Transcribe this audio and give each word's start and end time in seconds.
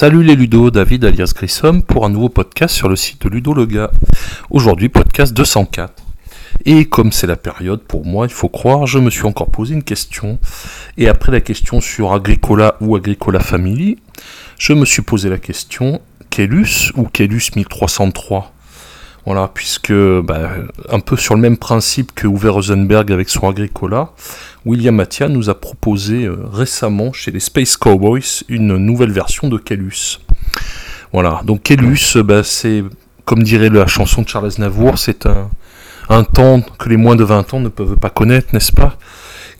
Salut 0.00 0.22
les 0.22 0.36
Ludo, 0.36 0.70
David 0.70 1.04
alias 1.06 1.32
Grissom 1.34 1.82
pour 1.82 2.06
un 2.06 2.08
nouveau 2.08 2.28
podcast 2.28 2.72
sur 2.72 2.88
le 2.88 2.94
site 2.94 3.20
de 3.22 3.30
Ludo 3.30 3.52
Lega. 3.52 3.90
Aujourd'hui 4.48 4.88
podcast 4.88 5.34
204. 5.34 5.92
Et 6.64 6.84
comme 6.84 7.10
c'est 7.10 7.26
la 7.26 7.34
période 7.34 7.80
pour 7.80 8.06
moi, 8.06 8.26
il 8.26 8.32
faut 8.32 8.48
croire, 8.48 8.86
je 8.86 9.00
me 9.00 9.10
suis 9.10 9.24
encore 9.24 9.50
posé 9.50 9.74
une 9.74 9.82
question. 9.82 10.38
Et 10.98 11.08
après 11.08 11.32
la 11.32 11.40
question 11.40 11.80
sur 11.80 12.12
Agricola 12.12 12.76
ou 12.80 12.94
Agricola 12.94 13.40
Family, 13.40 13.98
je 14.56 14.72
me 14.72 14.84
suis 14.84 15.02
posé 15.02 15.30
la 15.30 15.38
question 15.38 16.00
Kellus 16.30 16.92
ou 16.94 17.02
Kellus 17.02 17.50
1303 17.56 18.52
voilà, 19.24 19.50
puisque 19.52 19.92
bah, 19.92 20.50
un 20.90 21.00
peu 21.00 21.16
sur 21.16 21.34
le 21.34 21.40
même 21.40 21.56
principe 21.56 22.14
que 22.14 22.26
Uwe 22.26 22.48
Rosenberg 22.50 23.12
avec 23.12 23.28
son 23.28 23.48
Agricola, 23.48 24.12
William 24.64 24.94
Mattia 24.94 25.28
nous 25.28 25.50
a 25.50 25.60
proposé 25.60 26.24
euh, 26.24 26.36
récemment 26.52 27.12
chez 27.12 27.30
les 27.30 27.40
Space 27.40 27.76
Cowboys 27.76 28.42
une 28.48 28.76
nouvelle 28.76 29.12
version 29.12 29.48
de 29.48 29.58
Kellus. 29.58 30.20
Voilà, 31.12 31.42
donc 31.44 31.62
Kellus, 31.62 32.16
bah, 32.24 32.42
c'est, 32.42 32.84
comme 33.24 33.42
dirait 33.42 33.70
la 33.70 33.86
chanson 33.86 34.22
de 34.22 34.28
Charles 34.28 34.46
Aznavour, 34.46 34.98
c'est 34.98 35.26
un, 35.26 35.50
un 36.08 36.24
temps 36.24 36.60
que 36.78 36.88
les 36.88 36.96
moins 36.96 37.16
de 37.16 37.24
20 37.24 37.54
ans 37.54 37.60
ne 37.60 37.68
peuvent 37.68 37.96
pas 37.96 38.10
connaître, 38.10 38.48
n'est-ce 38.52 38.72
pas? 38.72 38.96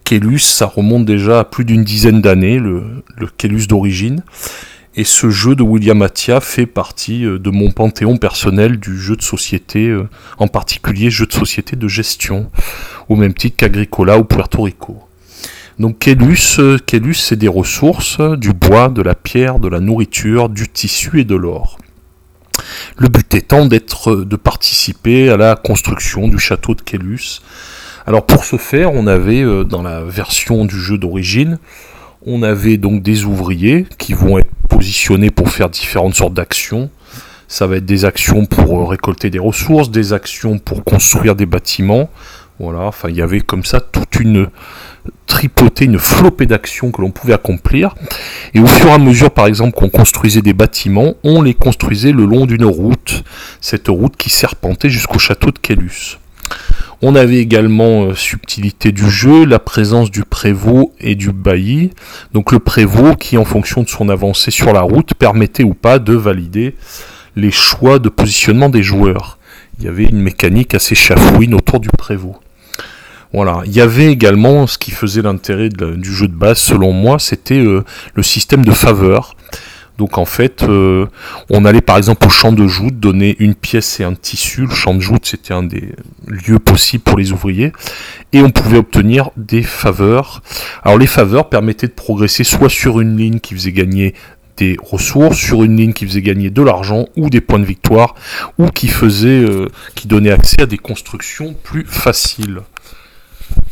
Kellus, 0.05 0.39
ça 0.39 0.67
remonte 0.67 1.05
déjà 1.05 1.41
à 1.41 1.45
plus 1.45 1.65
d'une 1.67 1.85
dizaine 1.85 2.23
d'années, 2.23 2.59
le, 2.59 3.05
le 3.17 3.27
Kellus 3.27 3.67
d'origine. 3.67 4.23
Et 4.99 5.05
ce 5.05 5.31
jeu 5.31 5.55
de 5.55 5.63
William 5.63 6.03
Attia 6.03 6.41
fait 6.41 6.67
partie 6.67 7.25
euh, 7.25 7.39
de 7.39 7.51
mon 7.51 7.71
panthéon 7.71 8.17
personnel 8.17 8.81
du 8.81 8.99
jeu 8.99 9.15
de 9.15 9.23
société, 9.23 9.87
euh, 9.87 10.09
en 10.39 10.49
particulier 10.49 11.09
jeu 11.09 11.25
de 11.25 11.33
société 11.33 11.77
de 11.77 11.87
gestion, 11.87 12.51
au 13.09 13.15
même 13.15 13.33
titre 13.33 13.59
qu'Agricola 13.59 14.19
ou 14.19 14.25
Puerto 14.25 14.63
Rico. 14.63 14.99
Donc 15.79 16.01
Kellus, 16.01 16.57
euh, 16.59 16.79
c'est 17.15 17.37
des 17.37 17.47
ressources, 17.47 18.21
du 18.39 18.53
bois, 18.53 18.89
de 18.89 19.01
la 19.01 19.15
pierre, 19.15 19.61
de 19.61 19.69
la 19.69 19.79
nourriture, 19.79 20.49
du 20.49 20.67
tissu 20.69 21.21
et 21.21 21.25
de 21.25 21.37
l'or. 21.37 21.79
Le 22.97 23.09
but 23.09 23.33
étant 23.37 23.67
d'être, 23.67 24.17
de 24.17 24.35
participer 24.35 25.31
à 25.31 25.37
la 25.37 25.55
construction 25.55 26.27
du 26.27 26.41
château 26.41 26.75
de 26.75 26.83
Kellus. 26.83 27.41
Alors 28.05 28.27
pour 28.27 28.45
ce 28.45 28.57
faire, 28.57 28.93
on 28.93 29.07
avait 29.07 29.45
dans 29.65 29.83
la 29.83 30.03
version 30.03 30.65
du 30.65 30.81
jeu 30.81 30.99
d'origine, 30.99 31.61
on 32.29 32.43
avait 32.43 32.77
donc 32.77 33.03
des 33.03 33.25
ouvriers 33.25 33.87
qui 33.97 34.13
vont 34.13 34.39
être 34.39 34.51
positionnés 34.69 35.31
pour 35.31 35.49
faire 35.51 35.71
différentes 35.71 36.15
sortes 36.15 36.35
d'actions. 36.35 36.91
Ça 37.49 37.67
va 37.67 37.77
être 37.77 37.87
des 37.87 38.05
actions 38.05 38.45
pour 38.45 38.81
euh, 38.81 38.85
récolter 38.85 39.31
des 39.31 39.39
ressources, 39.39 39.91
des 39.91 40.13
actions 40.13 40.59
pour 40.59 40.85
construire 40.85 41.35
des 41.35 41.47
bâtiments. 41.47 42.11
Voilà, 42.61 42.81
enfin 42.81 43.09
il 43.09 43.17
y 43.17 43.23
avait 43.23 43.41
comme 43.41 43.65
ça 43.65 43.81
toute 43.81 44.21
une 44.21 44.49
tripotée, 45.27 45.87
une 45.87 45.99
flopée 45.99 46.45
d'actions 46.45 46.91
que 46.91 47.01
l'on 47.01 47.11
pouvait 47.11 47.33
accomplir. 47.33 47.95
Et 48.53 48.61
au 48.61 48.67
fur 48.67 48.89
et 48.89 48.93
à 48.93 48.99
mesure, 48.99 49.31
par 49.31 49.47
exemple, 49.47 49.73
qu'on 49.73 49.89
construisait 49.89 50.43
des 50.43 50.53
bâtiments, 50.53 51.15
on 51.25 51.41
les 51.41 51.55
construisait 51.55 52.13
le 52.13 52.27
long 52.27 52.45
d'une 52.45 52.65
route. 52.65 53.25
Cette 53.63 53.89
route 53.89 54.17
qui 54.17 54.29
serpentait 54.29 54.91
jusqu'au 54.91 55.19
château 55.19 55.51
de 55.51 55.59
Kellus. 55.59 56.19
On 57.01 57.15
avait 57.15 57.39
également 57.39 58.07
euh, 58.07 58.15
subtilité 58.15 58.91
du 58.91 59.09
jeu, 59.09 59.45
la 59.45 59.61
présence 59.61 60.11
du 60.11 60.25
prévôt 60.25 60.93
et 61.01 61.15
du 61.15 61.31
bailli. 61.31 61.91
Donc 62.33 62.51
le 62.51 62.59
prévôt 62.59 63.15
qui, 63.15 63.39
en 63.39 63.45
fonction 63.45 63.83
de 63.83 63.89
son 63.89 64.09
avancée 64.09 64.51
sur 64.51 64.73
la 64.73 64.81
route, 64.81 65.15
permettait 65.15 65.63
ou 65.63 65.75
pas 65.75 66.01
de 66.01 66.15
valider 66.15 66.75
les 67.37 67.53
choix 67.53 68.01
de 68.01 68.09
positionnement 68.09 68.69
des 68.69 68.83
joueurs. 68.83 69.39
Il 69.79 69.85
y 69.85 69.89
avait 69.89 70.07
une 70.07 70.21
mécanique 70.21 70.75
assez 70.75 70.97
chafouine 70.97 71.55
autour 71.55 71.79
du 71.79 71.89
prévôt. 71.89 72.37
Voilà. 73.33 73.63
Il 73.67 73.73
y 73.73 73.81
avait 73.81 74.11
également 74.11 74.67
ce 74.67 74.77
qui 74.77 74.91
faisait 74.91 75.23
l'intérêt 75.23 75.69
du 75.69 76.13
jeu 76.13 76.27
de 76.27 76.35
base, 76.35 76.59
selon 76.59 76.93
moi, 76.93 77.21
c'était 77.21 77.59
euh, 77.59 77.85
le 78.15 78.23
système 78.25 78.65
de 78.65 78.73
faveur. 78.73 79.37
Donc 79.99 80.17
en 80.17 80.25
fait, 80.25 80.63
euh, 80.63 81.07
on 81.51 81.65
allait 81.65 81.81
par 81.81 81.97
exemple 81.97 82.25
au 82.29 82.31
champ 82.31 82.53
de 82.53 82.69
joute 82.69 83.01
donner 83.01 83.35
une 83.41 83.57
pièce 83.57 83.99
et 83.99 84.05
un 84.05 84.15
tissu. 84.15 84.63
Le 84.67 84.75
champ 84.75 84.95
de 84.95 85.01
joute, 85.01 85.27
c'était 85.27 85.53
un 85.53 85.65
des 85.65 85.93
lieux 86.29 86.61
possibles 86.61 87.03
pour 87.03 87.19
les 87.19 87.33
ouvriers. 87.33 87.73
Et 88.33 88.41
on 88.41 88.51
pouvait 88.51 88.79
obtenir 88.79 89.31
des 89.37 89.65
faveurs. 89.65 90.43
Alors 90.85 90.99
les 90.99 91.09
faveurs 91.09 91.49
permettaient 91.49 91.89
de 91.89 91.93
progresser 91.93 92.45
soit 92.45 92.69
sur 92.69 93.01
une 93.01 93.17
ligne 93.17 93.41
qui 93.41 93.55
faisait 93.55 93.73
gagner 93.73 94.15
des 94.57 94.77
ressources, 94.81 95.37
sur 95.37 95.65
une 95.65 95.77
ligne 95.77 95.93
qui 95.93 96.07
faisait 96.07 96.23
gagner 96.23 96.51
de 96.51 96.63
l'argent 96.63 97.07
ou 97.17 97.29
des 97.29 97.41
points 97.41 97.59
de 97.59 97.65
victoire, 97.65 98.15
ou 98.59 98.69
qui 98.69 98.89
faisait, 98.89 99.41
euh, 99.41 99.67
qui 99.97 100.07
donnait 100.07 100.31
accès 100.31 100.63
à 100.63 100.67
des 100.67 100.79
constructions 100.79 101.55
plus 101.55 101.85
faciles. 101.85 102.61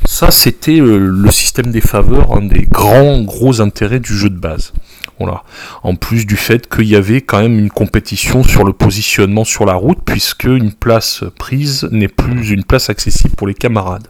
Ça, 0.05 0.31
c'était 0.31 0.81
euh, 0.81 0.99
le 0.99 1.31
système 1.31 1.73
des 1.73 1.81
faveurs, 1.81 2.37
un 2.37 2.43
des 2.43 2.63
grands 2.63 3.23
gros 3.23 3.61
intérêts 3.61 4.01
du 4.01 4.17
jeu 4.17 4.31
de 4.31 4.39
base. 4.39 4.73
Voilà. 5.19 5.43
En 5.83 5.95
plus 5.95 6.27
du 6.27 6.37
fait 6.37 6.69
qu'il 6.69 6.87
y 6.87 6.97
avait 6.97 7.23
quand 7.23 7.41
même 7.41 7.59
une 7.59 7.71
compétition 7.71 8.43
sur 8.43 8.65
le 8.65 8.73
positionnement 8.73 9.45
sur 9.45 9.65
la 9.65 9.75
route, 9.75 9.99
puisque 10.05 10.45
une 10.45 10.73
place 10.73 11.25
prise 11.39 11.89
n'est 11.91 12.09
plus 12.09 12.51
une 12.51 12.65
place 12.65 12.91
accessible 12.91 13.35
pour 13.35 13.47
les 13.47 13.55
camarades. 13.55 14.09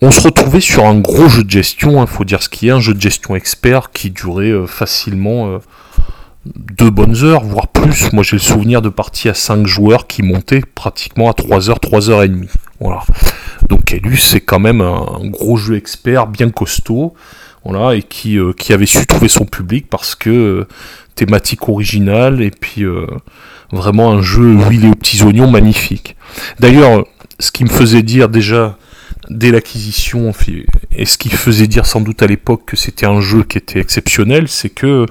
On 0.00 0.10
se 0.10 0.20
retrouvait 0.22 0.60
sur 0.60 0.84
un 0.84 0.98
gros 0.98 1.28
jeu 1.28 1.44
de 1.44 1.50
gestion, 1.50 1.92
il 1.92 1.98
hein, 1.98 2.06
faut 2.06 2.24
dire 2.24 2.42
ce 2.42 2.48
qu'il 2.48 2.68
y 2.68 2.70
a, 2.72 2.74
un 2.74 2.80
jeu 2.80 2.92
de 2.92 3.00
gestion 3.00 3.36
expert 3.36 3.92
qui 3.92 4.10
durait 4.10 4.50
euh, 4.50 4.66
facilement 4.66 5.48
euh, 5.48 5.58
deux 6.44 6.90
bonnes 6.90 7.22
heures, 7.22 7.44
voire 7.44 7.68
plus. 7.68 8.12
Moi 8.12 8.24
j'ai 8.24 8.34
le 8.34 8.42
souvenir 8.42 8.82
de 8.82 8.88
parties 8.88 9.28
à 9.28 9.34
5 9.34 9.64
joueurs 9.66 10.08
qui 10.08 10.22
montaient 10.22 10.62
pratiquement 10.74 11.30
à 11.30 11.34
3 11.34 11.70
heures, 11.70 11.78
3 11.78 12.10
heures 12.10 12.24
et 12.24 12.28
demie. 12.28 12.48
Voilà. 12.80 13.04
Donc 13.72 13.94
Elus 13.94 14.18
c'est 14.18 14.42
quand 14.42 14.60
même 14.60 14.82
un 14.82 15.22
gros 15.24 15.56
jeu 15.56 15.76
expert, 15.76 16.26
bien 16.26 16.50
costaud 16.50 17.14
et 17.94 18.02
qui, 18.02 18.38
euh, 18.38 18.52
qui 18.52 18.74
avait 18.74 18.84
su 18.84 19.06
trouver 19.06 19.28
son 19.28 19.46
public 19.46 19.86
parce 19.88 20.14
que 20.14 20.28
euh, 20.28 20.68
thématique 21.14 21.70
originale 21.70 22.42
et 22.42 22.50
puis 22.50 22.84
euh, 22.84 23.06
vraiment 23.72 24.12
un 24.12 24.20
jeu 24.20 24.58
huilé 24.68 24.88
aux 24.88 24.94
petits 24.94 25.22
oignons 25.22 25.50
magnifique. 25.50 26.16
D'ailleurs, 26.60 27.06
ce 27.38 27.50
qui 27.50 27.64
me 27.64 27.70
faisait 27.70 28.02
dire 28.02 28.28
déjà 28.28 28.76
dès 29.30 29.50
l'acquisition 29.50 30.32
et 30.94 31.06
ce 31.06 31.16
qui 31.16 31.30
faisait 31.30 31.66
dire 31.66 31.86
sans 31.86 32.02
doute 32.02 32.22
à 32.22 32.26
l'époque 32.26 32.64
que 32.66 32.76
c'était 32.76 33.06
un 33.06 33.22
jeu 33.22 33.42
qui 33.42 33.56
était 33.56 33.80
exceptionnel, 33.80 34.48
c'est 34.48 34.68
que 34.68 35.06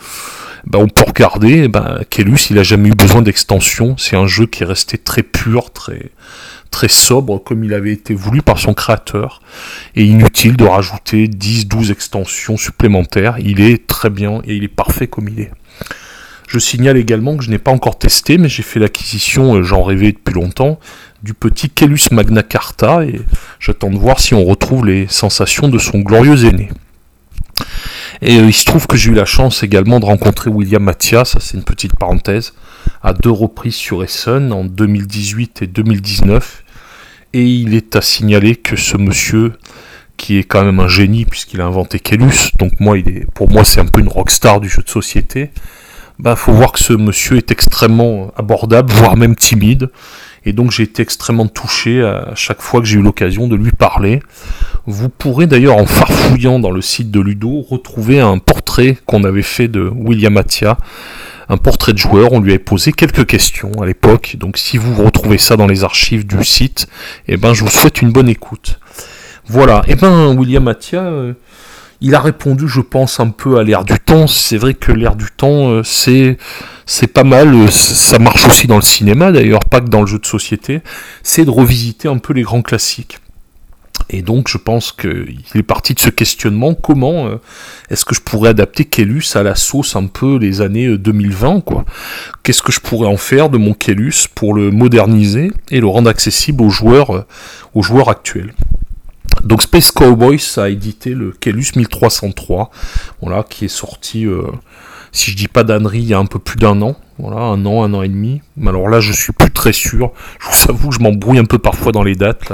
bah, 0.68 0.78
on 0.80 0.88
peut 0.88 1.06
regarder, 1.08 1.68
bah, 1.68 2.02
il 2.18 2.60
a 2.60 2.64
jamais 2.64 2.90
eu 2.90 2.96
besoin 2.96 3.24
d'extension, 3.24 3.96
c'est 3.98 4.16
un 4.16 4.28
jeu 4.28 4.46
qui 4.46 4.62
est 4.62 4.68
resté 4.68 5.00
très 5.00 5.24
pur, 5.24 5.72
très 5.72 6.12
très 6.72 6.88
sobre 6.88 7.38
comme 7.38 7.64
il 7.64 7.74
avait 7.74 7.92
été 7.92 8.16
voulu 8.16 8.42
par 8.42 8.58
son 8.58 8.74
créateur 8.74 9.42
et 9.96 10.04
inutile 10.06 10.58
de 10.58 10.66
rajouter 10.66 11.28
10-12 11.28 11.92
extensions 11.92 12.58
supplémentaires. 12.58 13.36
Il 13.40 13.62
est 13.62 13.86
très 13.86 14.10
bien 14.10 14.42
et 14.46 14.56
il 14.56 14.64
est 14.64 14.70
parfait 14.70 15.08
comme 15.08 15.28
il 15.28 15.42
est. 15.42 15.52
Je 16.48 16.60
signale 16.60 16.98
également 16.98 17.38
que 17.38 17.44
je 17.44 17.50
n'ai 17.50 17.60
pas 17.60 17.72
encore 17.72 17.98
testé, 17.98 18.38
mais 18.38 18.50
j'ai 18.50 18.64
fait 18.64 18.80
l'acquisition, 18.80 19.56
euh, 19.56 19.64
j'en 19.64 19.84
rêvais 19.84 20.12
depuis 20.12 20.34
longtemps, 20.34 20.80
du 21.24 21.34
petit 21.34 21.70
Kellus 21.70 22.10
Magna 22.12 22.44
Carta 22.44 23.06
et 23.06 23.22
j'attends 23.60 23.90
de 23.90 23.98
voir 23.98 24.20
si 24.20 24.34
on 24.34 24.44
retrouve 24.44 24.86
les 24.86 25.08
sensations 25.08 25.70
de 25.70 25.78
son 25.78 26.00
glorieux 26.00 26.46
aîné. 26.46 26.70
Et 28.22 28.38
euh, 28.38 28.46
il 28.46 28.54
se 28.54 28.66
trouve 28.66 28.86
que 28.86 28.98
j'ai 28.98 29.12
eu 29.12 29.16
la 29.16 29.26
chance 29.26 29.64
également 29.64 30.00
de 30.00 30.06
rencontrer 30.06 30.50
William 30.50 30.84
Mathias, 30.84 31.32
ça 31.32 31.40
c'est 31.40 31.58
une 31.58 31.64
petite 31.64 31.96
parenthèse, 31.96 32.54
à 33.02 33.14
deux 33.14 33.32
reprises 33.32 33.76
sur 33.76 34.04
Essen 34.04 34.52
en 34.54 34.64
2018 34.64 35.64
et 35.64 35.68
2019. 35.68 36.64
Et 37.34 37.46
il 37.46 37.74
est 37.74 37.96
à 37.96 38.02
signaler 38.02 38.56
que 38.56 38.76
ce 38.76 38.98
monsieur, 38.98 39.54
qui 40.18 40.38
est 40.38 40.44
quand 40.44 40.64
même 40.64 40.80
un 40.80 40.88
génie 40.88 41.26
puisqu'il 41.26 41.62
a 41.62 41.66
inventé 41.66 42.00
Kellus, 42.00 42.52
donc 42.60 42.80
moi, 42.80 43.00
il 43.00 43.10
est, 43.10 43.32
pour 43.34 43.50
moi, 43.50 43.64
c'est 43.64 43.80
un 43.80 43.86
peu 43.86 44.02
une 44.02 44.10
rockstar 44.10 44.60
du 44.60 44.70
jeu 44.70 44.84
de 44.84 44.90
société. 44.90 45.50
Bah, 46.20 46.36
faut 46.36 46.52
voir 46.52 46.72
que 46.74 46.80
ce 46.80 46.94
monsieur 46.94 47.38
est 47.38 47.50
extrêmement 47.50 48.32
abordable, 48.38 48.94
voire 48.94 49.18
même 49.18 49.36
timide. 49.36 49.90
Et 50.46 50.54
donc 50.54 50.72
j'ai 50.72 50.84
été 50.84 51.02
extrêmement 51.02 51.48
touché 51.48 52.04
à 52.04 52.34
chaque 52.36 52.62
fois 52.62 52.82
que 52.82 52.86
j'ai 52.86 52.98
eu 52.98 53.02
l'occasion 53.02 53.48
de 53.48 53.56
lui 53.56 53.72
parler. 53.72 54.22
Vous 54.88 55.10
pourrez 55.10 55.46
d'ailleurs 55.46 55.78
en 55.78 55.86
farfouillant 55.86 56.58
dans 56.58 56.72
le 56.72 56.82
site 56.82 57.12
de 57.12 57.20
Ludo 57.20 57.62
retrouver 57.62 58.20
un 58.20 58.40
portrait 58.40 58.98
qu'on 59.06 59.24
avait 59.24 59.44
fait 59.44 59.68
de 59.68 59.82
William 59.82 60.36
Attia, 60.38 60.78
un 61.50 61.58
portrait 61.58 61.94
de 61.94 62.00
joueur. 62.00 62.32
On 62.32 62.40
lui 62.40 62.52
avait 62.52 62.60
posé 62.60 62.92
quelques 62.92 63.28
questions 63.28 63.72
à 63.82 63.86
l'époque. 63.86 64.38
Donc 64.40 64.58
si 64.58 64.80
vous 64.80 64.96
retrouvez 65.04 65.38
ça 65.38 65.56
dans 65.56 65.68
les 65.68 65.84
archives 65.84 66.26
du 66.26 66.44
site, 66.44 66.88
eh 67.28 67.38
ben 67.38 67.54
je 67.54 67.64
vous 67.64 67.70
souhaite 67.70 68.02
une 68.02 68.12
bonne 68.12 68.30
écoute. 68.30 68.80
Voilà. 69.46 69.84
Eh 69.88 69.96
ben 69.96 70.36
William 70.36 70.68
Attia, 70.68 71.04
euh, 71.04 71.34
il 72.02 72.16
a 72.16 72.20
répondu, 72.20 72.68
je 72.68 72.82
pense, 72.82 73.20
un 73.20 73.30
peu 73.30 73.60
à 73.60 73.64
l'air 73.64 73.86
du 73.86 74.00
temps. 74.00 74.26
C'est 74.26 74.58
vrai 74.58 74.74
que 74.74 74.92
l'air 74.92 75.16
du 75.16 75.28
temps, 75.38 75.70
euh, 75.70 75.84
c'est 75.84 76.38
c'est 76.88 77.08
pas 77.08 77.24
mal. 77.24 77.54
Euh, 77.54 77.68
ça 77.70 78.18
marche 78.18 78.48
aussi 78.48 78.66
dans 78.66 78.78
le 78.78 78.82
cinéma, 78.82 79.32
d'ailleurs, 79.32 79.60
pas 79.60 79.80
que 79.80 79.90
dans 79.90 80.02
le 80.02 80.08
jeu 80.08 80.18
de 80.18 80.26
société. 80.26 80.82
C'est 81.22 81.46
de 81.46 81.52
revisiter 81.52 82.08
un 82.08 82.18
peu 82.18 82.34
les 82.34 82.42
grands 82.42 82.64
classiques. 82.64 83.20
Et 84.14 84.22
donc, 84.22 84.50
je 84.50 84.58
pense 84.58 84.92
qu'il 84.92 85.38
est 85.56 85.64
parti 85.64 85.94
de 85.94 86.00
ce 86.00 86.10
questionnement 86.10 86.74
comment 86.74 87.28
euh, 87.28 87.38
est-ce 87.90 88.04
que 88.04 88.14
je 88.14 88.20
pourrais 88.20 88.50
adapter 88.50 88.84
Kellus 88.84 89.24
à 89.36 89.44
la 89.44 89.56
sauce 89.56 89.96
un 89.96 90.08
peu 90.08 90.38
les 90.38 90.60
années 90.60 90.98
2020, 90.98 91.62
quoi. 91.62 91.86
Qu'est-ce 92.44 92.62
que 92.62 92.74
je 92.74 92.82
pourrais 92.82 93.08
en 93.08 93.18
faire 93.18 93.50
de 93.50 93.58
mon 93.58 93.74
Kellus 93.74 94.28
pour 94.36 94.54
le 94.54 94.70
moderniser 94.70 95.52
et 95.70 95.80
le 95.80 95.88
rendre 95.88 96.10
accessible 96.10 96.62
aux 96.62 96.70
joueurs, 96.70 97.26
joueurs 97.74 98.10
actuels? 98.10 98.54
Donc 99.44 99.62
Space 99.62 99.92
Cowboys 99.92 100.42
a 100.58 100.70
édité 100.70 101.12
le 101.12 101.32
Kellus 101.32 101.72
1303, 101.76 102.70
voilà, 103.22 103.44
qui 103.44 103.66
est 103.66 103.70
sorti, 103.70 104.26
euh, 104.26 104.44
si 105.12 105.32
je 105.32 105.36
dis 105.36 105.48
pas 105.48 105.64
d'annerie, 105.64 106.00
il 106.00 106.08
y 106.08 106.14
a 106.14 106.20
un 106.20 106.26
peu 106.26 106.40
plus 106.40 106.58
d'un 106.58 106.82
an, 106.82 106.96
voilà, 107.20 107.42
un 107.42 107.66
an, 107.66 107.84
un 107.84 107.94
an 107.94 108.02
et 108.02 108.08
demi. 108.08 108.42
Mais 108.56 108.70
alors 108.70 108.88
là, 108.88 109.00
je 109.00 109.12
suis 109.12 109.34
plus 109.34 109.52
très 109.52 109.74
sûr. 109.74 110.12
Je 110.40 110.48
vous 110.48 110.72
avoue 110.72 110.90
que 110.90 110.96
je 110.96 111.02
m'embrouille 111.02 111.40
un 111.40 111.46
peu 111.46 111.60
parfois 111.60 111.92
dans 111.92 112.04
les 112.04 112.16
dates, 112.16 112.54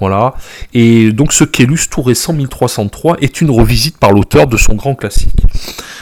voilà. 0.00 0.34
Et 0.72 1.12
donc 1.12 1.32
ce 1.32 1.44
Kellus 1.44 1.86
tout 1.90 2.02
récent 2.02 2.32
1303 2.32 3.18
est 3.20 3.40
une 3.40 3.50
revisite 3.50 3.98
par 3.98 4.12
l'auteur 4.12 4.46
de 4.46 4.56
son 4.56 4.74
grand 4.74 4.94
classique. 4.94 5.40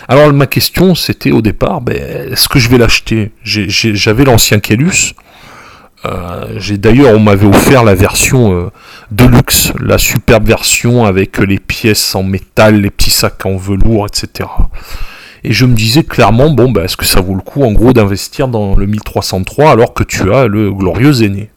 Alors 0.09 0.33
ma 0.33 0.47
question, 0.47 0.95
c'était 0.95 1.31
au 1.31 1.43
départ, 1.43 1.81
ben, 1.81 1.97
est-ce 2.33 2.49
que 2.49 2.59
je 2.59 2.69
vais 2.69 2.79
l'acheter? 2.79 3.33
J'avais 3.45 4.25
l'ancien 4.25 4.61
Kellus. 4.61 5.15
Euh, 6.05 6.59
d'ailleurs, 6.79 7.15
on 7.15 7.21
m'avait 7.21 7.47
offert 7.47 7.85
la 7.85 7.95
version 7.95 8.53
euh, 8.53 8.71
Deluxe, 9.13 9.73
la 9.79 9.99
superbe 9.99 10.47
version 10.47 11.05
avec 11.05 11.39
les 11.39 11.59
pièces 11.59 12.15
en 12.15 12.25
métal, 12.25 12.81
les 12.81 12.91
petits 12.91 13.11
sacs 13.11 13.47
en 13.47 13.57
velours, 13.57 14.07
etc. 14.07 14.49
Et 15.45 15.53
je 15.53 15.67
me 15.67 15.75
disais 15.75 16.05
clairement, 16.05 16.51
bon, 16.51 16.71
bah, 16.71 16.85
est-ce 16.85 16.97
que 16.97 17.05
ça 17.05 17.21
vaut 17.21 17.35
le 17.35 17.41
coup, 17.41 17.63
en 17.63 17.73
gros, 17.73 17.93
d'investir 17.93 18.49
dans 18.49 18.77
le 18.77 18.87
1303 18.87 19.73
alors 19.73 19.93
que 19.95 20.05
tu 20.05 20.33
as 20.33 20.47
le 20.47 20.73
glorieux 20.73 21.23
aîné? 21.23 21.51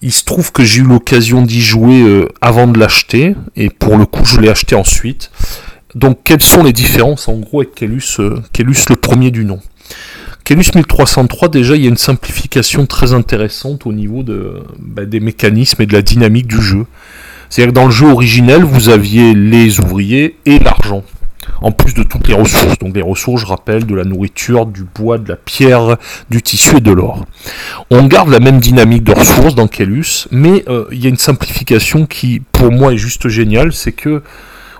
Il 0.00 0.12
se 0.12 0.24
trouve 0.24 0.52
que 0.52 0.64
j'ai 0.64 0.80
eu 0.80 0.84
l'occasion 0.84 1.42
d'y 1.42 1.60
jouer 1.60 2.02
euh, 2.02 2.28
avant 2.40 2.68
de 2.68 2.78
l'acheter, 2.78 3.34
et 3.56 3.68
pour 3.68 3.96
le 3.96 4.06
coup, 4.06 4.24
je 4.24 4.40
l'ai 4.40 4.48
acheté 4.48 4.74
ensuite. 4.74 5.30
Donc, 5.94 6.20
quelles 6.24 6.42
sont 6.42 6.62
les 6.62 6.72
différences, 6.72 7.28
en 7.28 7.38
gros, 7.38 7.60
avec 7.60 7.74
Kellus, 7.74 8.18
Kellus 8.52 8.84
le 8.88 8.96
premier 8.96 9.30
du 9.30 9.44
nom? 9.44 9.60
Kellus 10.44 10.70
1303, 10.74 11.48
déjà, 11.48 11.76
il 11.76 11.82
y 11.82 11.86
a 11.86 11.90
une 11.90 11.98
simplification 11.98 12.86
très 12.86 13.12
intéressante 13.12 13.84
au 13.84 13.92
niveau 13.92 14.24
bah, 14.78 15.04
des 15.04 15.20
mécanismes 15.20 15.82
et 15.82 15.86
de 15.86 15.92
la 15.92 16.00
dynamique 16.00 16.46
du 16.46 16.62
jeu. 16.62 16.86
C'est-à-dire 17.50 17.74
que 17.74 17.78
dans 17.78 17.86
le 17.86 17.90
jeu 17.90 18.06
originel, 18.06 18.62
vous 18.62 18.88
aviez 18.88 19.34
les 19.34 19.80
ouvriers 19.80 20.36
et 20.46 20.58
l'argent. 20.58 21.02
En 21.60 21.72
plus 21.72 21.94
de 21.94 22.02
toutes 22.02 22.28
les 22.28 22.34
ressources. 22.34 22.78
Donc 22.78 22.94
les 22.94 23.02
ressources, 23.02 23.42
je 23.42 23.46
rappelle, 23.46 23.84
de 23.86 23.94
la 23.94 24.04
nourriture, 24.04 24.66
du 24.66 24.84
bois, 24.84 25.18
de 25.18 25.28
la 25.28 25.36
pierre, 25.36 25.96
du 26.30 26.42
tissu 26.42 26.76
et 26.76 26.80
de 26.80 26.92
l'or. 26.92 27.24
On 27.90 28.04
garde 28.06 28.28
la 28.28 28.40
même 28.40 28.60
dynamique 28.60 29.04
de 29.04 29.12
ressources 29.12 29.54
dans 29.54 29.66
Kellus, 29.66 30.28
mais 30.30 30.64
euh, 30.68 30.86
il 30.92 31.02
y 31.02 31.06
a 31.06 31.08
une 31.08 31.16
simplification 31.16 32.06
qui, 32.06 32.40
pour 32.52 32.70
moi, 32.70 32.92
est 32.92 32.98
juste 32.98 33.28
géniale, 33.28 33.72
c'est 33.72 33.92
que 33.92 34.22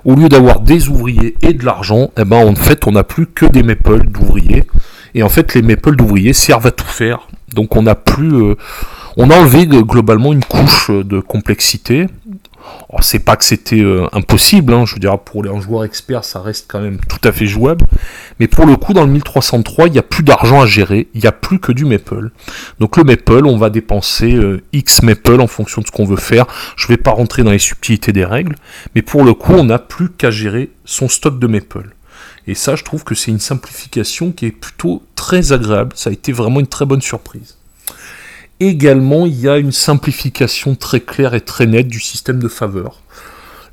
au 0.05 0.15
lieu 0.15 0.29
d'avoir 0.29 0.61
des 0.61 0.89
ouvriers 0.89 1.35
et 1.43 1.53
de 1.53 1.65
l'argent, 1.65 2.11
eh 2.17 2.25
ben, 2.25 2.37
en 2.37 2.55
fait, 2.55 2.87
on 2.87 2.93
n'a 2.93 3.05
plus 3.05 3.27
que 3.27 3.47
des 3.47 3.63
maples 3.63 4.07
d'ouvriers. 4.07 4.65
Et 5.15 5.23
en 5.23 5.29
fait, 5.29 5.55
les 5.55 5.63
maples 5.63 5.97
d'ouvriers 5.97 6.33
servent 6.33 6.67
à 6.67 6.71
tout 6.71 6.87
faire. 6.87 7.29
Donc 7.55 7.77
on 7.77 7.87
a 7.87 7.95
plus, 7.95 8.35
euh, 8.35 8.55
on 9.17 9.31
a 9.31 9.37
enlevé 9.37 9.67
globalement 9.67 10.33
une 10.33 10.45
couche 10.45 10.91
de 10.91 11.21
complexité. 11.21 12.07
C'est 13.01 13.19
pas 13.21 13.37
que 13.37 13.45
c'était 13.45 13.81
euh, 13.81 14.09
impossible, 14.13 14.73
hein, 14.73 14.85
je 14.87 14.95
veux 14.95 15.01
dire 15.01 15.19
pour 15.19 15.45
un 15.45 15.61
joueur 15.61 15.85
expert 15.85 16.25
ça 16.25 16.41
reste 16.41 16.67
quand 16.69 16.81
même 16.81 16.99
tout 17.09 17.21
à 17.23 17.33
fait 17.33 17.47
jouable, 17.47 17.85
mais 18.41 18.49
pour 18.49 18.67
le 18.67 18.77
coup 18.77 18.93
dans 18.93 19.05
le 19.05 19.11
1303 19.13 19.89
il 19.89 19.93
n'y 19.93 19.99
a 19.99 20.03
plus 20.03 20.23
d'argent 20.23 20.63
à 20.63 20.67
gérer, 20.67 21.09
il 21.15 21.21
n'y 21.21 21.27
a 21.27 21.33
plus 21.33 21.59
que 21.61 21.73
du 21.73 21.85
maple. 21.85 22.31
Donc 22.81 22.97
le 22.97 23.05
maple 23.05 23.47
on 23.47 23.57
va 23.57 23.71
dépenser 23.71 24.35
euh, 24.35 24.63
X 24.73 25.03
maple 25.03 25.41
en 25.41 25.47
fonction 25.47 25.83
de 25.83 25.87
ce 25.87 25.93
qu'on 25.93 26.05
veut 26.05 26.17
faire, 26.17 26.47
je 26.77 26.89
vais 26.89 26.97
pas 26.97 27.13
rentrer 27.13 27.43
dans 27.43 27.53
les 27.53 27.59
subtilités 27.59 28.13
des 28.13 28.25
règles, 28.25 28.57
mais 28.95 29.03
pour 29.03 29.25
le 29.25 29.35
coup 29.35 29.53
on 29.53 29.65
n'a 29.65 29.79
plus 29.79 30.11
qu'à 30.11 30.31
gérer 30.31 30.71
son 30.85 31.09
stock 31.09 31.39
de 31.39 31.47
maple. 31.47 31.91
Et 32.47 32.55
ça, 32.55 32.77
je 32.77 32.83
trouve 32.83 33.05
que 33.05 33.15
c'est 33.15 33.31
une 33.31 33.41
simplification 33.41 34.33
qui 34.33 34.47
est 34.47 34.51
plutôt 34.51 35.03
très 35.15 35.53
agréable. 35.53 35.93
Ça 35.95 36.09
a 36.09 36.13
été 36.15 36.33
vraiment 36.33 36.61
une 36.61 36.67
très 36.67 36.87
bonne 36.87 37.03
surprise. 37.03 37.58
Également, 38.61 39.27
il 39.27 39.39
y 39.39 39.49
a 39.49 39.59
une 39.59 39.73
simplification 39.73 40.75
très 40.75 41.01
claire 41.01 41.35
et 41.35 41.41
très 41.41 41.67
nette 41.67 41.89
du 41.89 42.01
système 42.01 42.41
de 42.41 42.49
faveur. 42.49 43.03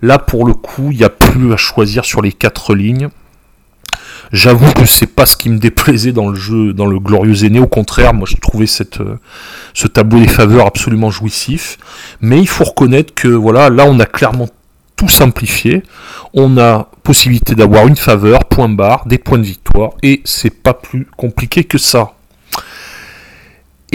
Là, 0.02 0.20
pour 0.20 0.46
le 0.46 0.54
coup, 0.54 0.92
il 0.92 0.98
n'y 0.98 1.04
a 1.04 1.10
plus 1.10 1.54
à 1.54 1.58
choisir 1.58 2.06
sur 2.06 2.22
les 2.22 2.32
quatre 2.32 2.76
lignes. 2.76 3.10
J'avoue 4.32 4.72
que 4.74 4.86
c'est 4.86 5.08
pas 5.08 5.26
ce 5.26 5.38
qui 5.38 5.50
me 5.50 5.58
déplaisait 5.58 6.12
dans 6.12 6.30
le 6.30 6.36
jeu, 6.36 6.74
dans 6.74 6.86
le 6.86 7.00
Glorieux 7.00 7.46
Aîné. 7.46 7.60
Au 7.60 7.68
contraire, 7.68 8.14
moi, 8.14 8.28
je 8.30 8.36
trouvais 8.38 8.66
euh, 9.00 9.16
ce 9.74 9.88
tableau 9.88 10.20
des 10.20 10.28
faveurs 10.28 10.68
absolument 10.68 11.10
jouissif. 11.10 11.78
Mais 12.22 12.40
il 12.40 12.48
faut 12.48 12.64
reconnaître 12.64 13.14
que, 13.14 13.28
voilà, 13.28 13.70
là, 13.70 13.86
on 13.88 14.00
a 14.00 14.06
clairement 14.06 14.50
tout 14.96 15.10
simplifié. 15.10 15.84
On 16.34 16.58
a 16.58 16.90
possibilité 17.04 17.56
d'avoir 17.56 17.88
une 17.88 17.96
faveur, 17.96 18.46
point 18.46 18.70
barre, 18.70 19.06
des 19.06 19.18
points 19.18 19.38
de 19.38 19.44
victoire, 19.44 19.92
et 20.04 20.22
c'est 20.26 20.50
pas 20.50 20.74
plus 20.74 21.08
compliqué 21.18 21.64
que 21.64 21.78
ça. 21.78 22.14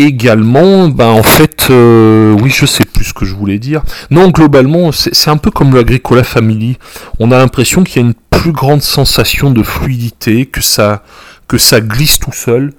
Également, 0.02 0.88
ben 0.88 1.08
en 1.08 1.22
fait, 1.22 1.66
euh, 1.68 2.34
oui, 2.40 2.48
je 2.48 2.64
sais 2.64 2.86
plus 2.86 3.04
ce 3.04 3.12
que 3.12 3.26
je 3.26 3.34
voulais 3.34 3.58
dire. 3.58 3.82
Non, 4.10 4.30
globalement, 4.30 4.92
c'est 4.92 5.28
un 5.28 5.36
peu 5.36 5.50
comme 5.50 5.74
le 5.74 5.80
Agricola 5.80 6.24
Family. 6.24 6.78
On 7.18 7.30
a 7.32 7.36
l'impression 7.36 7.84
qu'il 7.84 8.00
y 8.00 8.04
a 8.06 8.08
une 8.08 8.14
plus 8.30 8.52
grande 8.52 8.80
sensation 8.80 9.50
de 9.50 9.62
fluidité, 9.62 10.46
que 10.46 10.62
ça, 10.62 11.02
que 11.48 11.58
ça 11.58 11.82
glisse 11.82 12.18
tout 12.18 12.32
seul, 12.32 12.72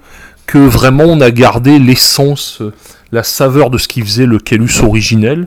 que 0.46 0.58
vraiment 0.58 1.04
on 1.04 1.20
a 1.20 1.30
gardé 1.30 1.78
l'essence, 1.78 2.60
la 3.12 3.22
saveur 3.22 3.70
de 3.70 3.78
ce 3.78 3.86
qui 3.86 4.00
faisait 4.00 4.26
le 4.26 4.40
Kellus 4.40 4.80
originel, 4.82 5.46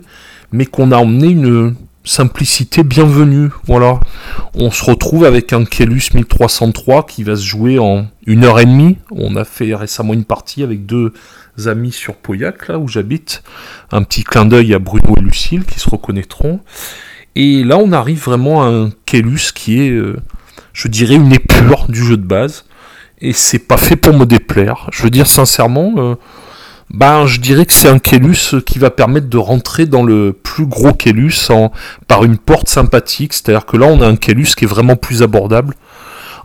mais 0.53 0.65
qu'on 0.65 0.93
a 0.93 0.97
emmené 0.97 1.27
une, 1.27 1.75
simplicité 2.05 2.83
bienvenue. 2.83 3.49
Voilà. 3.65 3.99
On 4.53 4.71
se 4.71 4.85
retrouve 4.85 5.25
avec 5.25 5.53
un 5.53 5.65
Kellus 5.65 6.09
1303 6.13 7.05
qui 7.05 7.23
va 7.23 7.35
se 7.35 7.43
jouer 7.43 7.79
en 7.79 8.07
une 8.25 8.45
heure 8.45 8.59
et 8.59 8.65
demie. 8.65 8.97
On 9.11 9.35
a 9.35 9.43
fait 9.43 9.73
récemment 9.75 10.13
une 10.13 10.23
partie 10.23 10.63
avec 10.63 10.85
deux 10.85 11.13
amis 11.65 11.91
sur 11.91 12.15
Pauillac, 12.15 12.67
là 12.67 12.77
où 12.77 12.87
j'habite. 12.87 13.43
Un 13.91 14.03
petit 14.03 14.23
clin 14.23 14.45
d'œil 14.45 14.73
à 14.73 14.79
Bruno 14.79 15.15
et 15.17 15.21
Lucille 15.21 15.65
qui 15.65 15.79
se 15.79 15.89
reconnaîtront. 15.89 16.59
Et 17.35 17.63
là, 17.63 17.77
on 17.77 17.91
arrive 17.91 18.23
vraiment 18.23 18.63
à 18.63 18.67
un 18.67 18.91
Kellus 19.05 19.51
qui 19.53 19.81
est, 19.81 19.91
euh, 19.91 20.17
je 20.73 20.87
dirais, 20.87 21.15
une 21.15 21.33
épure 21.33 21.87
du 21.89 22.03
jeu 22.03 22.17
de 22.17 22.25
base. 22.25 22.65
Et 23.19 23.33
c'est 23.33 23.59
pas 23.59 23.77
fait 23.77 23.95
pour 23.95 24.13
me 24.13 24.25
déplaire. 24.25 24.89
Je 24.91 25.03
veux 25.03 25.09
dire 25.09 25.27
sincèrement, 25.27 25.93
euh, 25.97 26.15
ben, 26.91 27.25
je 27.25 27.39
dirais 27.39 27.65
que 27.65 27.73
c'est 27.73 27.89
un 27.89 27.99
Kellus 27.99 28.61
qui 28.65 28.79
va 28.79 28.91
permettre 28.91 29.27
de 29.27 29.37
rentrer 29.37 29.85
dans 29.85 30.03
le 30.03 30.33
plus 30.33 30.65
gros 30.65 30.93
Kellus 30.93 31.49
en, 31.49 31.71
par 32.07 32.23
une 32.23 32.37
porte 32.37 32.69
sympathique. 32.69 33.33
C'est-à-dire 33.33 33.65
que 33.65 33.77
là, 33.77 33.87
on 33.87 34.01
a 34.01 34.07
un 34.07 34.15
Kellus 34.15 34.49
qui 34.55 34.65
est 34.65 34.67
vraiment 34.67 34.95
plus 34.95 35.23
abordable. 35.23 35.73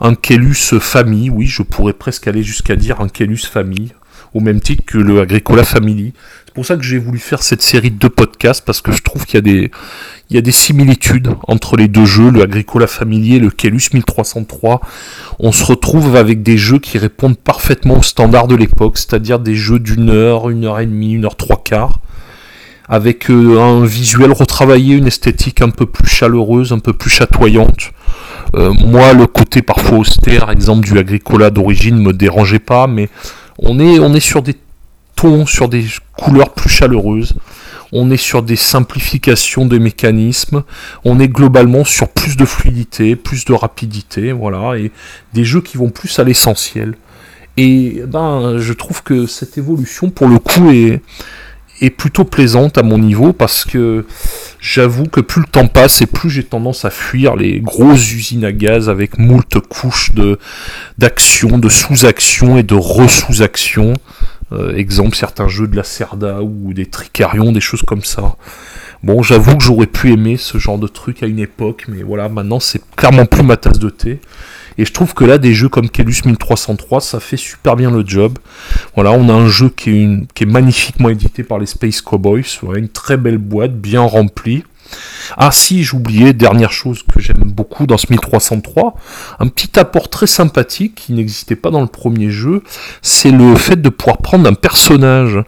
Un 0.01 0.15
Kellus 0.15 0.79
famille, 0.79 1.29
oui, 1.29 1.45
je 1.45 1.61
pourrais 1.61 1.93
presque 1.93 2.27
aller 2.27 2.41
jusqu'à 2.41 2.75
dire 2.75 3.01
un 3.01 3.07
Kellus 3.07 3.45
famille, 3.49 3.93
au 4.33 4.39
même 4.39 4.59
titre 4.59 4.83
que 4.85 4.97
le 4.97 5.21
Agricola 5.21 5.63
Family. 5.63 6.13
C'est 6.51 6.55
pour 6.55 6.65
ça 6.65 6.75
que 6.75 6.83
j'ai 6.83 6.97
voulu 6.97 7.17
faire 7.17 7.43
cette 7.43 7.61
série 7.61 7.91
de 7.91 8.07
podcasts, 8.09 8.65
parce 8.65 8.81
que 8.81 8.91
je 8.91 9.01
trouve 9.01 9.25
qu'il 9.25 9.35
y 10.29 10.37
a 10.37 10.41
des, 10.41 10.51
similitudes 10.51 11.29
entre 11.47 11.77
les 11.77 11.87
deux 11.87 12.03
jeux, 12.03 12.29
le 12.29 12.41
Agricola 12.41 12.87
Familier 12.87 13.37
et 13.37 13.39
le 13.39 13.51
Kellus 13.51 13.83
1303. 13.93 14.81
On 15.39 15.53
se 15.53 15.63
retrouve 15.63 16.17
avec 16.17 16.43
des 16.43 16.57
jeux 16.57 16.79
qui 16.79 16.97
répondent 16.97 17.37
parfaitement 17.37 17.99
aux 17.99 18.03
standards 18.03 18.47
de 18.47 18.55
l'époque, 18.55 18.97
c'est-à-dire 18.97 19.39
des 19.39 19.55
jeux 19.55 19.79
d'une 19.79 20.09
heure, 20.09 20.49
une 20.49 20.65
heure 20.65 20.81
et 20.81 20.85
demie, 20.85 21.13
une 21.13 21.23
heure 21.23 21.37
trois 21.37 21.63
quarts, 21.63 21.99
avec 22.89 23.31
euh, 23.31 23.57
un 23.57 23.85
visuel 23.85 24.33
retravaillé, 24.33 24.97
une 24.97 25.07
esthétique 25.07 25.61
un 25.61 25.69
peu 25.69 25.85
plus 25.85 26.09
chaleureuse, 26.09 26.73
un 26.73 26.79
peu 26.79 26.91
plus 26.91 27.09
chatoyante. 27.09 27.93
Euh, 28.55 28.73
moi, 28.73 29.13
le 29.13 29.25
côté 29.25 29.61
parfois 29.61 29.99
austère, 29.99 30.49
exemple 30.49 30.85
du 30.85 30.99
Agricola 30.99 31.49
d'origine, 31.49 31.97
me 31.97 32.11
dérangeait 32.11 32.59
pas, 32.59 32.87
mais 32.87 33.07
on 33.57 33.79
est 33.79 34.19
sur 34.19 34.41
des 34.41 34.57
sur 35.45 35.69
des 35.69 35.85
couleurs 36.17 36.53
plus 36.53 36.69
chaleureuses 36.69 37.35
on 37.91 38.09
est 38.09 38.17
sur 38.17 38.41
des 38.41 38.55
simplifications 38.55 39.65
des 39.65 39.79
mécanismes, 39.79 40.63
on 41.03 41.19
est 41.19 41.27
globalement 41.27 41.83
sur 41.83 42.07
plus 42.07 42.37
de 42.37 42.45
fluidité, 42.45 43.15
plus 43.15 43.45
de 43.45 43.53
rapidité, 43.53 44.31
voilà, 44.31 44.77
et 44.77 44.91
des 45.33 45.43
jeux 45.43 45.61
qui 45.61 45.77
vont 45.77 45.89
plus 45.89 46.17
à 46.19 46.23
l'essentiel. 46.23 46.95
Et 47.57 48.01
ben, 48.07 48.57
je 48.59 48.73
trouve 48.73 49.03
que 49.03 49.25
cette 49.25 49.57
évolution, 49.57 50.09
pour 50.09 50.29
le 50.29 50.39
coup, 50.39 50.71
est, 50.71 51.01
est 51.81 51.89
plutôt 51.89 52.23
plaisante 52.23 52.77
à 52.77 52.83
mon 52.83 52.97
niveau 52.97 53.33
parce 53.33 53.65
que 53.65 54.05
j'avoue 54.61 55.05
que 55.05 55.19
plus 55.19 55.41
le 55.41 55.47
temps 55.47 55.67
passe 55.67 56.01
et 56.01 56.05
plus 56.05 56.29
j'ai 56.29 56.43
tendance 56.43 56.85
à 56.85 56.91
fuir 56.91 57.35
les 57.35 57.59
grosses 57.59 58.13
usines 58.13 58.45
à 58.45 58.53
gaz 58.53 58.87
avec 58.87 59.17
moult 59.17 59.59
couches 59.67 60.13
de 60.13 60.39
d'action, 60.97 61.57
de 61.57 61.67
sous-action 61.67 62.57
et 62.57 62.63
de 62.63 62.75
re-sous-action. 62.75 63.95
Euh, 64.53 64.75
exemple, 64.75 65.15
certains 65.15 65.47
jeux 65.47 65.67
de 65.67 65.75
la 65.75 65.83
Cerda 65.83 66.41
ou 66.41 66.73
des 66.73 66.85
Tricarion, 66.85 67.51
des 67.51 67.61
choses 67.61 67.83
comme 67.83 68.03
ça. 68.03 68.35
Bon, 69.03 69.23
j'avoue 69.23 69.57
que 69.57 69.63
j'aurais 69.63 69.87
pu 69.87 70.11
aimer 70.11 70.37
ce 70.37 70.57
genre 70.57 70.77
de 70.77 70.87
truc 70.87 71.23
à 71.23 71.25
une 71.25 71.39
époque, 71.39 71.85
mais 71.87 72.03
voilà, 72.03 72.29
maintenant 72.29 72.59
c'est 72.59 72.81
clairement 72.95 73.25
plus 73.25 73.43
ma 73.43 73.57
tasse 73.57 73.79
de 73.79 73.89
thé. 73.89 74.19
Et 74.77 74.85
je 74.85 74.93
trouve 74.93 75.13
que 75.13 75.25
là, 75.25 75.37
des 75.37 75.53
jeux 75.53 75.69
comme 75.69 75.89
Kelus 75.89 76.21
1303, 76.25 77.01
ça 77.01 77.19
fait 77.19 77.37
super 77.37 77.75
bien 77.75 77.91
le 77.91 78.03
job. 78.05 78.37
Voilà, 78.95 79.11
on 79.11 79.27
a 79.29 79.33
un 79.33 79.47
jeu 79.47 79.69
qui 79.69 79.89
est, 79.91 80.33
qui 80.33 80.43
est 80.43 80.47
magnifiquement 80.47 81.09
édité 81.09 81.43
par 81.43 81.59
les 81.59 81.65
Space 81.65 82.01
Cowboys. 82.01 82.45
Une 82.75 82.89
très 82.89 83.17
belle 83.17 83.37
boîte, 83.37 83.73
bien 83.73 84.01
remplie. 84.01 84.63
Ah 85.37 85.51
si, 85.51 85.83
j'oubliais, 85.83 86.33
dernière 86.33 86.71
chose 86.71 87.03
que 87.03 87.19
j'aime 87.19 87.43
beaucoup 87.45 87.87
dans 87.87 87.97
ce 87.97 88.07
1303, 88.09 88.95
un 89.39 89.47
petit 89.47 89.79
apport 89.79 90.09
très 90.09 90.27
sympathique 90.27 90.95
qui 90.95 91.13
n'existait 91.13 91.55
pas 91.55 91.69
dans 91.69 91.81
le 91.81 91.87
premier 91.87 92.29
jeu, 92.29 92.63
c'est 93.01 93.31
le 93.31 93.55
fait 93.55 93.81
de 93.81 93.89
pouvoir 93.89 94.17
prendre 94.17 94.49
un 94.49 94.53
personnage. 94.53 95.39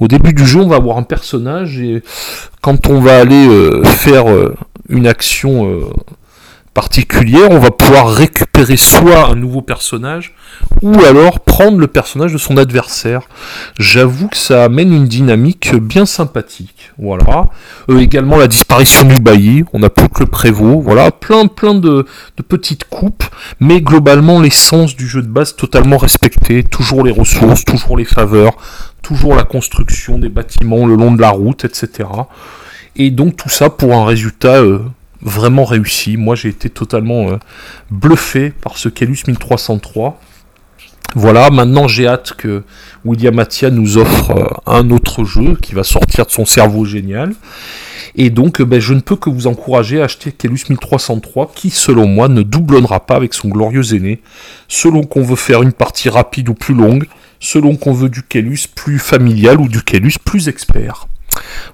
Au 0.00 0.08
début 0.08 0.32
du 0.32 0.46
jeu, 0.46 0.60
on 0.60 0.68
va 0.68 0.76
avoir 0.76 0.98
un 0.98 1.02
personnage 1.02 1.80
et 1.80 2.02
quand 2.60 2.88
on 2.88 3.00
va 3.00 3.18
aller 3.18 3.48
euh, 3.48 3.82
faire 3.84 4.30
euh, 4.30 4.54
une 4.88 5.06
action 5.06 5.68
euh, 5.68 5.86
particulière, 6.74 7.48
on 7.50 7.60
va 7.60 7.70
pouvoir 7.70 8.12
récupérer 8.12 8.76
soit 8.76 9.28
un 9.28 9.36
nouveau 9.36 9.62
personnage, 9.62 10.34
ou 10.82 10.92
alors 11.04 11.40
prendre 11.40 11.78
le 11.78 11.86
personnage 11.86 12.32
de 12.32 12.38
son 12.38 12.56
adversaire. 12.56 13.22
J'avoue 13.78 14.28
que 14.28 14.36
ça 14.36 14.64
amène 14.64 14.92
une 14.92 15.06
dynamique 15.06 15.74
bien 15.76 16.04
sympathique. 16.04 16.92
Voilà. 16.98 17.48
Euh, 17.88 18.00
également 18.00 18.36
la 18.36 18.48
disparition 18.48 19.06
du 19.06 19.20
bailli, 19.20 19.64
on 19.72 19.78
n'a 19.78 19.88
plus 19.88 20.08
que 20.08 20.20
le 20.20 20.26
prévôt. 20.26 20.80
Voilà, 20.80 21.12
plein 21.12 21.46
plein 21.46 21.74
de, 21.74 22.06
petites 22.48 22.84
coupes, 22.84 23.24
mais 23.60 23.80
globalement 23.80 24.40
l'essence 24.40 24.96
du 24.96 25.06
jeu 25.06 25.22
de 25.22 25.28
base 25.28 25.54
totalement 25.54 25.96
respecté. 25.96 26.64
Toujours 26.64 27.04
les 27.04 27.12
ressources, 27.12 27.64
toujours 27.64 27.96
les 27.96 28.04
faveurs, 28.04 28.56
toujours 29.00 29.36
la 29.36 29.44
construction 29.44 30.18
des 30.18 30.28
bâtiments 30.28 30.86
le 30.86 30.96
long 30.96 31.12
de 31.12 31.20
la 31.20 31.30
route, 31.30 31.64
etc. 31.64 32.08
Et 32.96 33.10
donc 33.10 33.36
tout 33.36 33.48
ça 33.48 33.70
pour 33.70 33.94
un 33.94 34.04
résultat 34.04 34.56
euh, 34.56 34.80
vraiment 35.24 35.64
réussi. 35.64 36.16
Moi, 36.16 36.34
j'ai 36.34 36.50
été 36.50 36.70
totalement 36.70 37.30
euh, 37.30 37.38
bluffé 37.90 38.50
par 38.50 38.78
ce 38.78 38.88
Kelus 38.88 39.24
1303. 39.26 40.20
Voilà, 41.16 41.50
maintenant 41.50 41.86
j'ai 41.86 42.08
hâte 42.08 42.32
que 42.32 42.64
William 43.04 43.34
Mattia 43.34 43.70
nous 43.70 43.98
offre 43.98 44.30
euh, 44.32 44.46
un 44.66 44.90
autre 44.90 45.24
jeu 45.24 45.56
qui 45.62 45.74
va 45.74 45.84
sortir 45.84 46.26
de 46.26 46.30
son 46.30 46.44
cerveau 46.44 46.84
génial. 46.84 47.34
Et 48.16 48.30
donc, 48.30 48.62
ben, 48.62 48.80
je 48.80 48.94
ne 48.94 49.00
peux 49.00 49.16
que 49.16 49.30
vous 49.30 49.46
encourager 49.46 50.00
à 50.00 50.04
acheter 50.04 50.32
Kelus 50.32 50.68
1303, 50.68 51.52
qui, 51.54 51.70
selon 51.70 52.06
moi, 52.06 52.28
ne 52.28 52.42
doublonnera 52.42 53.06
pas 53.06 53.16
avec 53.16 53.34
son 53.34 53.48
glorieux 53.48 53.94
aîné, 53.94 54.22
selon 54.68 55.02
qu'on 55.02 55.22
veut 55.22 55.36
faire 55.36 55.62
une 55.62 55.72
partie 55.72 56.08
rapide 56.08 56.48
ou 56.48 56.54
plus 56.54 56.74
longue, 56.74 57.06
selon 57.40 57.76
qu'on 57.76 57.92
veut 57.92 58.08
du 58.08 58.22
Kelus 58.22 58.66
plus 58.72 58.98
familial 58.98 59.60
ou 59.60 59.68
du 59.68 59.82
Kelus 59.82 60.18
plus 60.24 60.48
expert. 60.48 61.06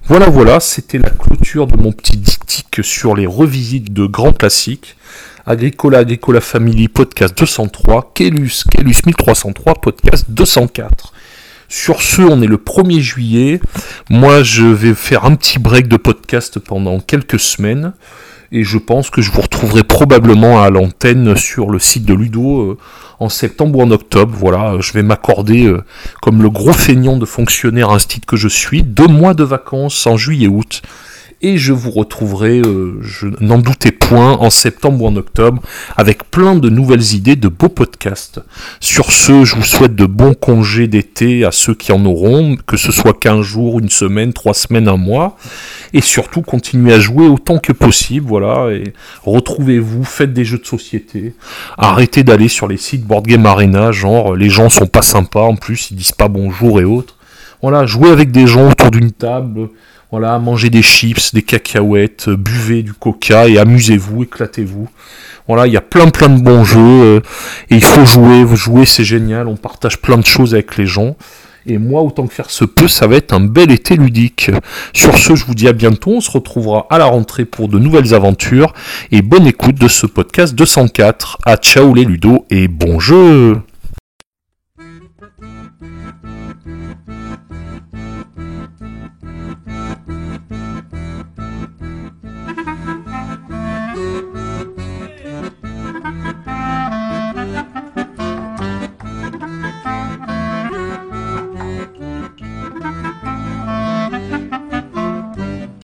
Voilà, 0.05 0.29
voilà, 0.29 0.59
c'était 0.59 0.97
la 0.97 1.09
clôture 1.09 1.67
de 1.67 1.77
mon 1.77 1.91
petit 1.91 2.17
dictique 2.17 2.79
sur 2.83 3.15
les 3.15 3.25
revisites 3.25 3.93
de 3.93 4.05
grands 4.05 4.33
classiques. 4.33 4.95
Agricola, 5.45 5.99
Agricola 5.99 6.41
Family, 6.41 6.87
podcast 6.87 7.37
203, 7.37 8.11
Kelus, 8.13 8.63
Kelus 8.69 8.97
1303, 9.05 9.75
podcast 9.75 10.25
204. 10.29 11.13
Sur 11.67 12.01
ce, 12.01 12.21
on 12.21 12.41
est 12.41 12.47
le 12.47 12.57
1er 12.57 12.99
juillet. 12.99 13.61
Moi, 14.09 14.43
je 14.43 14.65
vais 14.65 14.93
faire 14.93 15.25
un 15.25 15.35
petit 15.35 15.57
break 15.57 15.87
de 15.87 15.97
podcast 15.97 16.59
pendant 16.59 16.99
quelques 16.99 17.39
semaines. 17.39 17.93
Et 18.53 18.63
je 18.63 18.77
pense 18.77 19.09
que 19.09 19.21
je 19.21 19.31
vous 19.31 19.41
retrouverai 19.41 19.83
probablement 19.83 20.61
à 20.61 20.69
l'antenne 20.69 21.37
sur 21.37 21.69
le 21.69 21.79
site 21.79 22.03
de 22.03 22.13
Ludo 22.13 22.61
euh, 22.61 22.77
en 23.19 23.29
septembre 23.29 23.79
ou 23.79 23.81
en 23.81 23.91
octobre. 23.91 24.33
Voilà, 24.37 24.75
je 24.81 24.91
vais 24.91 25.03
m'accorder, 25.03 25.65
euh, 25.67 25.83
comme 26.21 26.41
le 26.41 26.49
gros 26.49 26.73
feignant 26.73 27.17
de 27.17 27.25
fonctionnaire 27.25 27.89
site 27.89 28.25
que 28.25 28.35
je 28.35 28.49
suis, 28.49 28.83
deux 28.83 29.07
mois 29.07 29.33
de 29.33 29.45
vacances 29.45 30.05
en 30.05 30.17
juillet-août 30.17 30.81
et 31.41 31.57
je 31.57 31.73
vous 31.73 31.91
retrouverai, 31.91 32.59
euh, 32.59 32.99
je 33.01 33.27
n'en 33.39 33.57
doutez 33.57 33.91
point, 33.91 34.33
en 34.33 34.49
septembre 34.49 35.03
ou 35.03 35.07
en 35.07 35.15
octobre, 35.15 35.61
avec 35.97 36.29
plein 36.29 36.55
de 36.55 36.69
nouvelles 36.69 37.13
idées 37.13 37.35
de 37.35 37.47
beaux 37.47 37.69
podcasts. 37.69 38.39
Sur 38.79 39.11
ce, 39.11 39.43
je 39.43 39.55
vous 39.55 39.63
souhaite 39.63 39.95
de 39.95 40.05
bons 40.05 40.33
congés 40.33 40.87
d'été 40.87 41.43
à 41.45 41.51
ceux 41.51 41.73
qui 41.73 41.91
en 41.91 42.05
auront, 42.05 42.55
que 42.67 42.77
ce 42.77 42.91
soit 42.91 43.17
15 43.19 43.41
jours, 43.41 43.79
une 43.79 43.89
semaine, 43.89 44.33
trois 44.33 44.53
semaines, 44.53 44.87
un 44.87 44.97
mois, 44.97 45.37
et 45.93 46.01
surtout 46.01 46.41
continuez 46.41 46.93
à 46.93 46.99
jouer 46.99 47.27
autant 47.27 47.57
que 47.57 47.73
possible, 47.73 48.27
voilà, 48.27 48.71
et 48.71 48.93
retrouvez-vous, 49.23 50.03
faites 50.03 50.33
des 50.33 50.45
jeux 50.45 50.59
de 50.59 50.65
société, 50.65 51.33
arrêtez 51.77 52.23
d'aller 52.23 52.47
sur 52.47 52.67
les 52.67 52.77
sites 52.77 53.05
Board 53.05 53.25
Game 53.25 53.45
Arena, 53.45 53.91
genre 53.91 54.35
les 54.35 54.49
gens 54.49 54.69
sont 54.69 54.87
pas 54.87 55.01
sympas, 55.01 55.43
en 55.43 55.55
plus 55.55 55.91
ils 55.91 55.95
disent 55.95 56.11
pas 56.11 56.27
bonjour 56.27 56.79
et 56.79 56.83
autres. 56.83 57.17
Voilà, 57.61 57.85
jouez 57.85 58.09
avec 58.09 58.31
des 58.31 58.47
gens 58.47 58.71
autour 58.71 58.89
d'une 58.89 59.11
table, 59.11 59.69
voilà, 60.11 60.37
mangez 60.39 60.69
des 60.69 60.81
chips, 60.81 61.33
des 61.33 61.41
cacahuètes, 61.41 62.27
euh, 62.27 62.35
buvez 62.35 62.83
du 62.83 62.93
coca 62.93 63.47
et 63.47 63.57
amusez-vous, 63.57 64.23
éclatez-vous. 64.23 64.89
Voilà, 65.47 65.67
il 65.67 65.73
y 65.73 65.77
a 65.77 65.81
plein 65.81 66.09
plein 66.09 66.27
de 66.27 66.41
bons 66.41 66.65
jeux 66.65 66.79
euh, 66.79 67.19
et 67.69 67.75
il 67.75 67.83
faut 67.83 68.05
jouer. 68.05 68.43
Vous 68.43 68.57
jouez, 68.57 68.85
c'est 68.85 69.05
génial. 69.05 69.47
On 69.47 69.55
partage 69.55 69.99
plein 69.99 70.17
de 70.17 70.25
choses 70.25 70.53
avec 70.53 70.77
les 70.77 70.85
gens. 70.85 71.15
Et 71.65 71.77
moi, 71.77 72.01
autant 72.01 72.27
que 72.27 72.33
faire 72.33 72.49
se 72.49 72.65
peut, 72.65 72.87
ça 72.89 73.07
va 73.07 73.15
être 73.15 73.33
un 73.33 73.39
bel 73.39 73.71
été 73.71 73.95
ludique. 73.95 74.51
Sur 74.93 75.17
ce, 75.17 75.35
je 75.35 75.45
vous 75.45 75.55
dis 75.55 75.67
à 75.67 75.73
bientôt. 75.73 76.11
On 76.11 76.21
se 76.21 76.31
retrouvera 76.31 76.87
à 76.89 76.97
la 76.97 77.05
rentrée 77.05 77.45
pour 77.45 77.69
de 77.69 77.79
nouvelles 77.79 78.13
aventures. 78.13 78.73
Et 79.11 79.21
bonne 79.21 79.47
écoute 79.47 79.75
de 79.75 79.87
ce 79.87 80.07
podcast 80.07 80.55
204. 80.55 81.37
À 81.45 81.55
ciao 81.55 81.93
les 81.93 82.03
ludos 82.03 82.45
et 82.49 82.67
bon 82.67 82.99
jeu 82.99 83.61